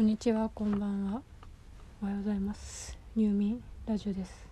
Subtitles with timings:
[0.00, 1.20] こんにちは、こんばんは。
[2.02, 2.96] おはようございます。
[3.14, 4.48] 入眠ラジオです。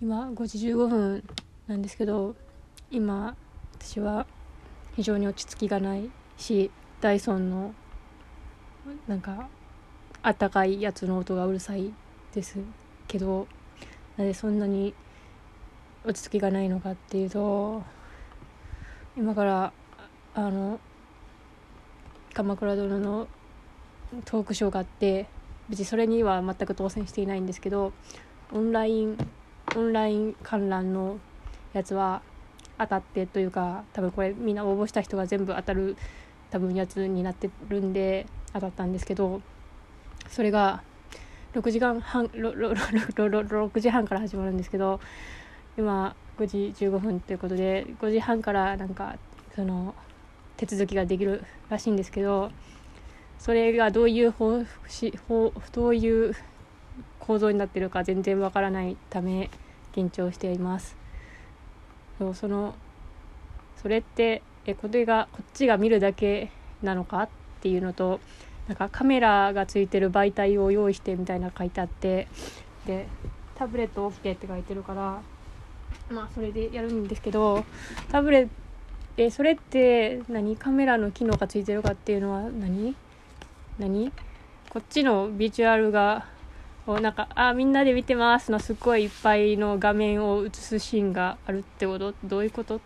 [0.00, 1.24] 今5時15分
[1.68, 2.34] なんですけど、
[2.90, 3.36] 今
[3.78, 4.26] 私は
[4.96, 7.74] 非常に落ち着きがないし、ダイソンの
[9.06, 9.48] なんか
[10.20, 11.94] あったかいやつの音がうるさい
[12.34, 12.58] です
[13.06, 13.46] けど、
[14.16, 14.94] なぜそんなに
[16.04, 17.84] 落ち着きがないのかっていうと、
[19.16, 19.72] 今から
[20.34, 20.80] あの
[22.34, 23.28] 鎌倉殿の
[24.24, 25.26] トークショーがあって
[25.68, 27.92] 別にそれには全く当選していないんですけど
[28.52, 29.16] オンライン
[29.76, 31.18] オンライン観覧の
[31.72, 32.22] やつは
[32.78, 35.96] 当たってというか多分これみんな応募した人が全部当たる
[36.50, 39.40] 多分やつになってるんで当たったんですけど
[40.28, 40.82] それが
[41.54, 45.00] 6時間半6時半から始まるんですけど
[45.78, 49.16] 今5時15分ということで5時半からなんか
[49.54, 49.94] その
[50.56, 52.50] 手続きができるらしいんですけど
[53.42, 55.12] それがどういう方し
[55.72, 56.32] どういう
[57.18, 59.50] 構造になってるか全然わからないため
[59.92, 60.96] 緊張しています。
[62.20, 62.76] そうその
[63.82, 66.50] それってえこれがこっちが見るだけ
[66.84, 67.28] なのかっ
[67.60, 68.20] ていうのと
[68.68, 72.28] なんかカメラがついてる媒体を用意してみたいな書いてあって
[72.86, 73.08] で
[73.56, 75.20] タブレット OK って書いてるから
[76.12, 77.64] まあそれでやるんですけど
[78.12, 78.52] タブレット
[79.16, 80.56] えそれって何？
[80.56, 82.94] カメラの機能がついてるかっていうのは何？
[83.78, 84.12] 何？
[84.70, 86.26] こっちのビジュアルが
[86.86, 92.14] こうなんか「あみんなで見てます」のすっごいいっぱいの画面を映すシーンがあるってこと？
[92.24, 92.80] どういうこと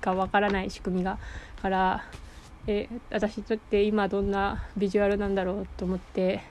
[0.00, 1.18] かわからない仕組みが。
[1.62, 2.04] から
[2.66, 6.42] え私にとって今どんなビジュアルなんだろうと思って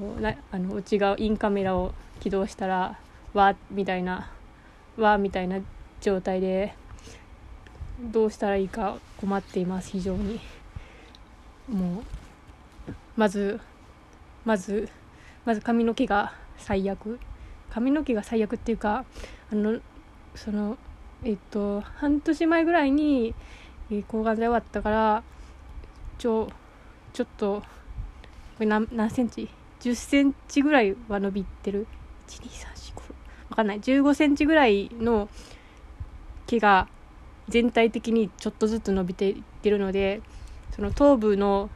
[0.00, 2.98] うなあの内側インカメラを起動したら
[3.34, 4.30] 「わ」みたいな
[4.98, 5.60] 「わ」みたいな
[6.00, 6.74] 状態で
[8.00, 9.90] どうしたらいいか困っています。
[9.90, 10.40] 非常に。
[11.68, 12.04] もう
[13.18, 13.58] まず
[14.44, 14.88] まず
[15.44, 17.18] まず髪の毛が最悪。
[17.68, 19.04] 髪の毛が最悪っていうか
[19.52, 19.80] あの
[20.36, 20.78] その
[21.24, 23.34] えっと半年前ぐらいに
[24.06, 25.22] 抗がん剤終わったから
[26.16, 26.48] ちょ
[27.12, 27.64] ちょっとこ
[28.60, 29.48] れ何何センチ
[29.80, 31.88] ？10センチぐらいは伸びてる。
[32.28, 33.12] 12345
[33.50, 33.80] わかんない。
[33.80, 35.28] 15センチぐらいの
[36.46, 36.86] 毛が
[37.48, 40.20] 全体的にちょっとずつ伸びていってるので
[40.70, 41.68] その頭部の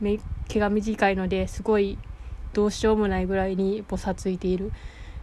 [0.00, 1.98] 毛が短いのですごい
[2.52, 4.72] どうしようもないぐらいにぼさついている。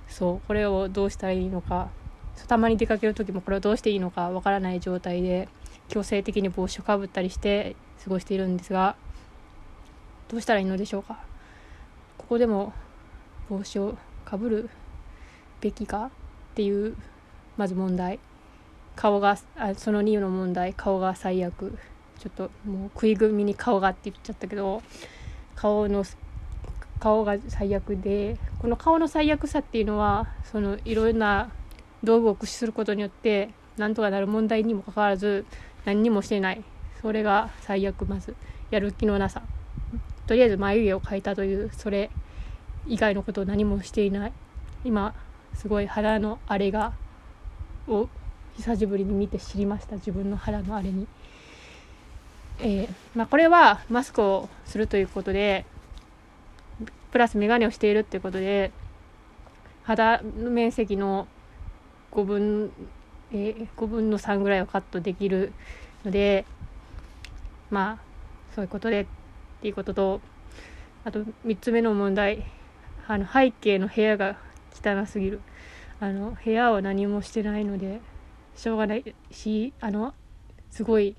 [0.07, 1.89] そうこれをどうしたらいいのか。
[2.47, 5.47] たまに出かける時もこれをどうしていいのかわからない状態で
[5.89, 8.95] 強制的に帽子をかぶったりして過ごしているんですが
[10.29, 11.19] どうしたらいいのでしょうか。
[12.17, 12.73] ここでも
[13.49, 14.69] 帽子をかぶる
[15.59, 16.09] べきかっ
[16.55, 16.95] ていう
[17.57, 18.19] まず問題。
[18.95, 20.73] 顔があその2の問題。
[20.73, 21.77] 顔が最悪。
[22.21, 24.83] ちょっともう食い組みに顔がって言っちゃったけど
[25.55, 26.05] 顔の
[26.99, 31.51] 顔が最悪でこの顔の最悪さっていうのはそのいろんな
[32.03, 35.45] 道具を駆使することによってなんとかなる問題にもかかわらず
[35.83, 36.63] 何にもしてない。
[37.01, 38.35] それが最悪まず
[38.69, 39.41] やる気のなさ。
[40.27, 42.11] とりあえず眉毛を描いたというそれ
[42.85, 44.33] 以外のことを何もしていない。
[44.85, 45.15] 今
[45.55, 46.93] すごい肌の荒れが
[47.87, 48.07] を
[48.57, 49.95] 久しぶりに見て知りました。
[49.95, 51.07] 自分の肌の荒れに、
[52.63, 55.65] えーまあ、これはマスクをするということで
[57.11, 58.71] プラス眼鏡をしているっていうことで
[59.83, 61.27] 肌の面積の
[62.11, 62.71] 5分、
[63.31, 65.53] えー、5分の3ぐらいをカットできる
[66.05, 66.45] ので
[67.71, 68.11] まあ
[68.53, 69.05] そういうことでっ
[69.61, 70.21] ていうことと
[71.03, 72.45] あと3つ目の問題
[73.07, 74.37] あの背景の部屋が
[74.73, 75.41] 汚すぎる。
[75.99, 78.01] あの部屋は何もしてないので
[78.55, 80.15] しょうがないしあの
[80.71, 81.15] すごい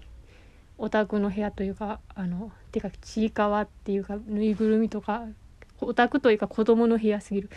[0.82, 5.22] オタクの部屋というかあのてかちいかわっていうかぬいぐるみとか
[5.80, 7.50] オタクというか子供の部屋すぎる。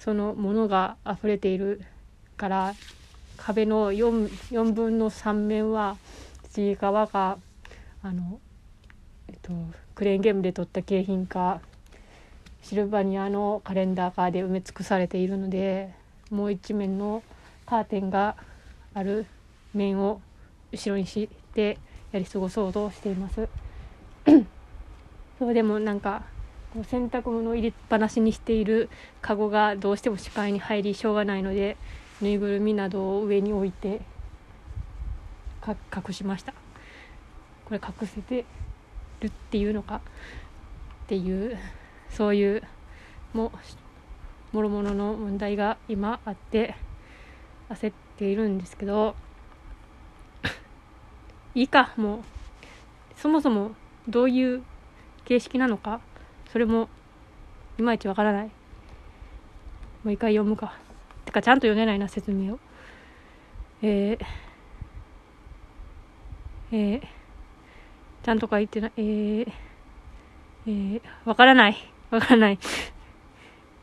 [0.00, 1.80] そのものが溢れている
[2.36, 2.74] から
[3.36, 5.96] 壁の 4, 4分の3面は
[6.52, 7.38] ちいかわが
[8.02, 8.40] あの、
[9.28, 9.52] えっと、
[9.94, 11.60] クレーンゲームで撮った景品か
[12.62, 15.94] シルバニアのカレンダーかで埋め尽くされているので
[16.30, 17.22] もう一面の
[17.64, 18.34] カーテンが
[18.92, 19.26] ある
[19.72, 20.20] 面を
[20.72, 21.78] 後ろにして
[22.12, 23.48] やり過ごそうとしています。
[25.38, 26.22] そうでもなんか
[26.72, 28.88] こう洗濯物を入れっぱなしにしている
[29.20, 31.76] カゴがどうしても視界に入りしょうがないので
[32.20, 34.00] ぬいぐるみなどを上に置いて
[35.66, 36.54] 隠しました。
[37.64, 38.44] これ隠せて
[39.20, 41.56] るっていうのかっていう
[42.10, 42.62] そういう
[43.32, 43.50] も
[44.52, 46.74] もろもろの問題が今あって
[47.70, 49.14] 焦っているんですけど
[51.54, 52.20] いいかもう
[53.16, 53.72] そもそも
[54.08, 54.62] どういう
[55.24, 56.00] 形式なのか
[56.50, 56.88] それも
[57.78, 58.46] いまいちわからない
[60.04, 60.76] もう一回読むか
[61.24, 62.58] てかちゃんと読めないな説明を
[63.84, 64.24] えー、
[66.70, 67.02] えー、
[68.22, 69.52] ちゃんと書いてない、えー、
[70.64, 71.76] えー、わからない。
[72.10, 72.58] わからない。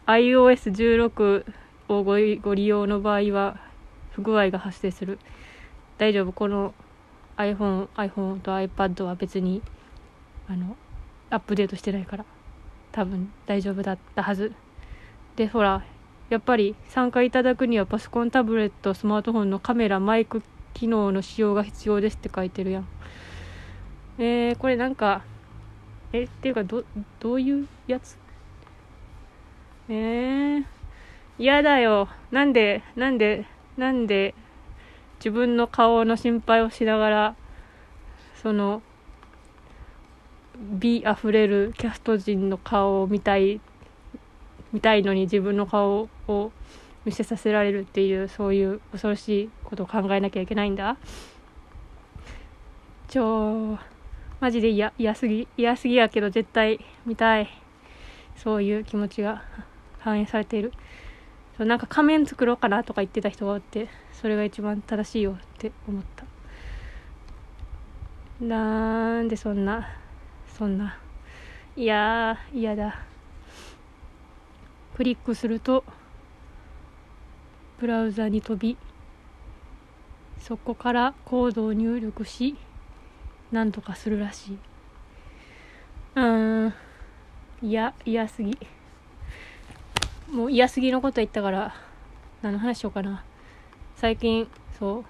[0.08, 1.44] iOS16
[1.90, 3.60] をごご利用の場合は
[4.12, 5.20] 不具合が発生する。
[5.98, 6.32] 大丈夫。
[6.32, 6.74] この
[7.40, 9.62] iPhone、iPhone と iPad は別に、
[10.48, 10.76] あの、
[11.30, 12.26] アップデートしてないから、
[12.92, 14.52] 多分大丈夫だったはず。
[15.38, 15.84] で、ほら、
[16.30, 20.44] やっぱり参加いただくにはパソコン、タブレット、スマートフォンのカメラ、マイク
[20.74, 22.88] 機能の使用が必要ですって書いてるやん。
[24.18, 25.24] えー、これなんか、
[26.12, 26.84] え、っていうか、ど、
[27.22, 28.18] どういうやつ？
[29.88, 30.66] えー、
[31.38, 32.10] 嫌だよ。
[32.32, 33.46] なんで、なんで、
[33.78, 34.36] なんで、
[35.20, 37.36] 自分の顔の心配をしながら、
[38.42, 38.82] その、
[40.80, 43.60] 美あふれるキャスト陣の顔を見たい、
[44.72, 46.52] 見たいのに自分の顔を
[47.06, 50.98] 見せさせられるっていう、そういう恐ろしいことを考えなきゃいけないんだ。
[53.10, 53.78] ちょ
[54.40, 57.50] マジで嫌、嫌すぎ、嫌すぎやけど絶対見たい。
[58.38, 59.44] そういう気持ちが
[60.00, 60.72] 反映されている。
[61.60, 66.24] そうなんか仮面作ろうかなとか言ってた人がおって、それが一番正しいよって思った。
[68.42, 69.90] なんでそんな、
[70.58, 70.98] そんな。
[71.76, 73.04] いやー、嫌だ。
[74.96, 75.84] クリックすると、
[77.78, 78.78] ブラウザに飛び、
[80.38, 82.56] そこからコードを入力し、
[83.52, 84.58] なんとかするらしい
[86.16, 86.22] う
[86.68, 86.74] ん
[87.62, 88.58] 嫌嫌すぎ
[90.32, 91.74] もう嫌すぎのこと言ったから
[92.44, 93.24] 何の話しようかな。
[93.96, 94.48] 最近
[94.78, 95.06] そう。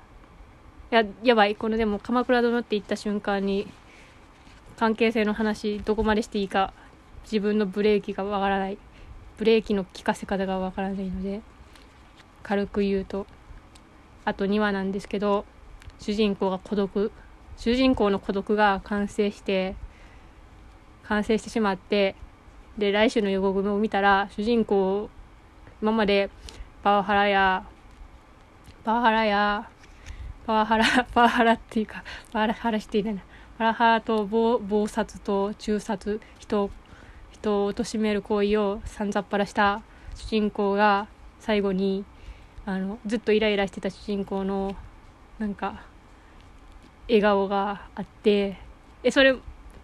[0.95, 1.55] ややばい。
[1.55, 3.67] このでも鎌倉殿って言った瞬間に
[4.77, 6.73] 関係性の話どこまでしていいか
[7.23, 8.77] 自分のブレーキがわからない。
[9.37, 11.41] ブレーキの効かせ方がわからないので
[12.41, 13.27] 軽く言うと。
[14.23, 15.45] あと2話なんですけど
[15.99, 17.11] 主人公が孤独。
[17.57, 19.75] 主人公の孤独が完成して
[21.03, 22.15] 完成してしまって
[22.77, 25.09] で来週の予告を見たら主人公
[25.81, 26.29] 今まで
[26.83, 27.65] パワハラや
[28.83, 29.69] パワハラや
[30.45, 33.21] パワハラ パワハラっていうかパワハラしていないな。
[33.57, 36.71] パワハラと暴殺と中殺人
[37.31, 39.81] 人を貶める行為をさんざっぱらした
[40.15, 41.07] 主人公が
[41.39, 42.03] 最後に
[42.65, 44.75] あのずっとイライラしてた主人公の
[45.39, 45.83] なんか
[47.07, 48.57] 笑顔があって
[49.03, 49.35] えそれ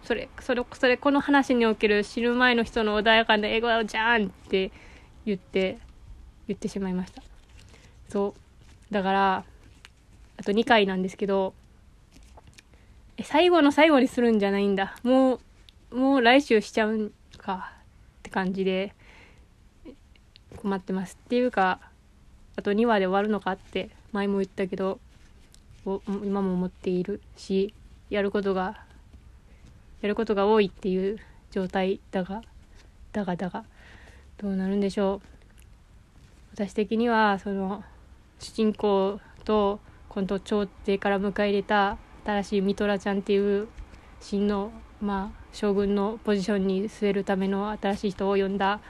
[0.06, 4.70] それそれそれこの話における死ぬ前の人の穏やかな笑顔じゃんって
[5.24, 5.78] 言って
[6.46, 7.22] 言ってしまいました。
[8.08, 8.34] そ
[8.88, 8.94] う。
[8.94, 9.44] だから
[10.36, 11.54] あと2回なんですけど
[13.16, 14.96] え最後の最後にするんじゃないんだ。
[15.02, 15.40] も
[15.90, 17.72] うもう来週しちゃうんか
[18.20, 18.94] って感じで
[20.56, 21.18] 困ってます。
[21.20, 21.80] っていうか
[22.54, 25.00] あと2話で終わるのかって前も言ったけど
[25.84, 27.74] 今も思っているし
[28.08, 28.85] やることが
[30.00, 31.18] やることが多いっていう
[31.50, 32.42] 状態だが
[33.12, 33.64] だがだが
[34.38, 35.28] どうなるんでしょう。
[36.54, 37.84] 私的にはその
[38.38, 43.68] 主人公と今度朝廷から迎え入れた新しいミトラちゃんっていう
[44.20, 48.80] 真のまあ将軍のポジションに据えるための新しい人を呼んだ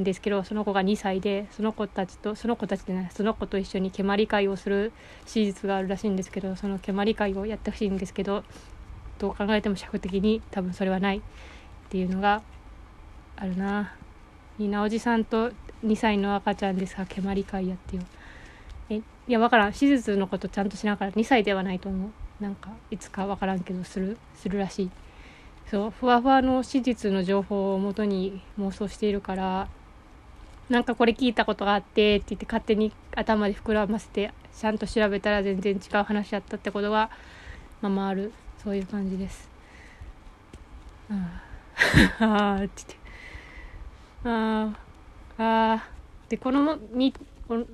[0.00, 4.92] んですけどその子が2歳でその子たちとその子たちでないその子と一緒に蹴鞠会をする
[5.32, 8.42] 手術があるらしいんですけどその蹴鞠会をやってほしいんですけど
[9.18, 11.20] どう考えても尺的に多分それはないっ
[11.88, 12.42] ていうのが
[13.36, 13.94] あるな。
[14.58, 15.50] みんなおじさんと
[15.84, 18.02] 2歳の赤ちゃんでさ蹴鞠会やってよ。
[18.88, 22.10] えいや分からん手術のことちゃんとしながら2歳ではないと思う
[22.42, 24.90] なんかいつか分からんけどするするらしい
[25.70, 29.68] そうふわふわの手術の情報をもとに妄想しているから
[30.68, 37.10] なんかこれ聞いたことがあってって言って勝手に頭で膨らませてちゃんと調べたら全然違う話だったってことが
[37.80, 38.32] ままある
[38.64, 39.48] そういう感じです。
[41.10, 41.42] あ
[42.58, 43.04] あって言って。
[44.24, 44.72] あ
[45.36, 45.88] あ
[46.28, 47.12] でこのみ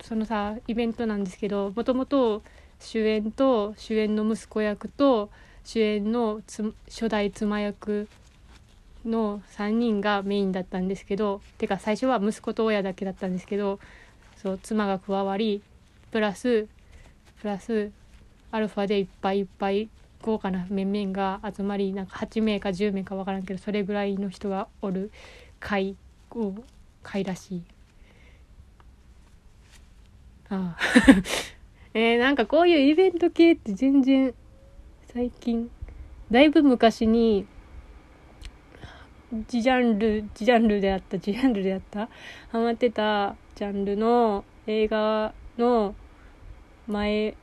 [0.03, 2.43] そのさイベントなんですけどもともと
[2.81, 5.31] 主演と主演の息子役と
[5.65, 8.09] 主演のつ初代妻役
[9.05, 13.79] の3人がメインだったんですけどてか最初は息子と親だけだったんですけど
[14.37, 15.63] そう妻が加わり
[16.11, 16.67] プラス
[17.41, 17.91] プラス
[18.51, 19.89] アルファでいっぱいいっぱい
[20.23, 25.11] 豪華な面々が集まりなんか8名か10名か分からんけどそれぐらいの人がおる
[25.59, 25.97] 会
[26.33, 26.55] を
[27.03, 27.63] 会らしい。
[30.51, 30.79] ああ
[31.95, 34.35] えー、なんかこういうイベント系って全然
[35.07, 35.71] 最近
[36.31, 37.47] だいぶ昔に
[39.49, 42.09] ジジャンルジジャンルであったジジャンルであった
[42.51, 45.95] ハマってたジャンルの映画の
[46.89, 47.37] 前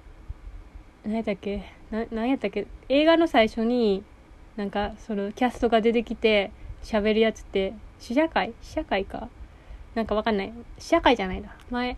[1.07, 1.63] 何やったっけ？
[1.89, 2.67] な何やったっけ？
[2.89, 4.03] 映画の最初に
[4.57, 6.51] なんかそのキャストが出てきて
[6.83, 8.53] 喋るやつって試写会？
[8.61, 9.29] 試写会か？
[9.95, 10.51] なんかわかんない。
[10.77, 11.55] 試写会じゃないな。
[11.71, 11.95] 前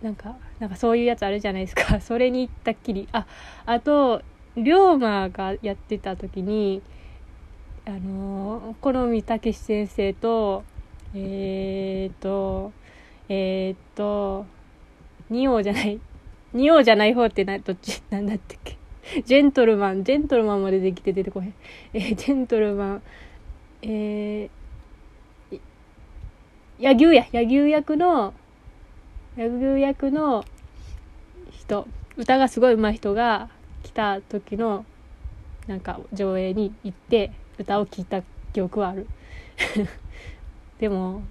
[0.00, 2.00] なんかなんかそういうやつあるじゃないですか。
[2.00, 3.08] それに行ったっきり。
[3.12, 3.26] あ
[3.66, 4.22] あと
[4.56, 6.80] 龍馬がやってた時に
[7.84, 10.64] あの好みたけし先生と
[11.14, 12.72] えー、っと
[13.28, 14.46] えー、っと
[15.28, 16.00] 仁王じゃない。
[16.54, 18.02] 仁王じゃない方ってなどっち？
[18.10, 18.76] なんだっけ？
[19.24, 21.54] ジェントルマンジェントルマンまでできて出てこへん。
[21.94, 23.02] えー、ジェントルマン
[23.82, 25.60] えー、
[26.78, 27.26] 柳生や。
[27.32, 28.34] 柳生役の
[29.36, 30.44] 柳生役の
[31.52, 31.86] 人。
[32.16, 33.48] 歌がすごい上手い人が
[33.84, 34.84] 来た時の
[35.68, 39.06] なんか上映に行って歌を聴いた記憶はある。
[40.80, 41.22] でも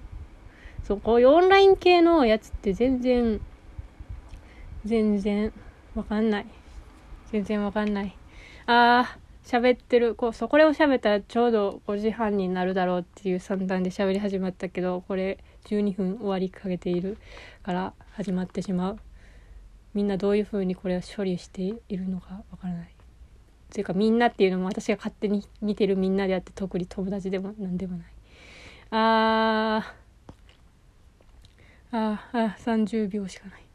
[0.83, 3.41] そうこういうオンライン系のやつって全然
[4.87, 5.51] 全然
[5.95, 6.45] わかんない。
[7.31, 8.17] 全然わかんない。
[8.65, 10.15] あー喋ってる。
[10.15, 17.17] こうそうこれを喋ったらちょうど5時半になるだろうっていう算段で喋り始まったけどこれ12分終わりかけている
[17.63, 18.99] から始まってしまう。
[19.93, 22.89] みんなどういう風にこれを処理しているのかわからない。
[23.73, 28.07] というかみんなっていうのも私が勝手に見てるみんなであって特に友達でも何でもない。
[28.91, 33.66] あーあーあ30秒しかない。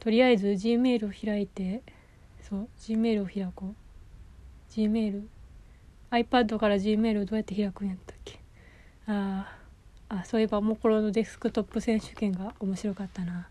[0.00, 1.82] とりあえず Gmail を開いて
[2.42, 3.74] そう Gmail を開こう。
[4.72, 5.22] Gmail
[6.10, 8.40] iPad から Gmail をどうやって開くんやったっけ？
[9.06, 9.56] あ
[10.08, 13.48] あそういえばモコロのデスクトップ選手権が面白かったな。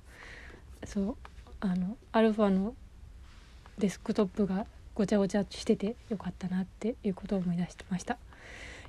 [0.85, 1.15] そう
[1.61, 2.73] あのアルファの
[3.77, 4.65] デスクトップが
[4.95, 8.17] ごちゃごちゃしててよかったなっていうことを思い出してました。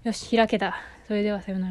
[0.02, 0.76] よし開けた。
[1.06, 1.68] それではさようなら。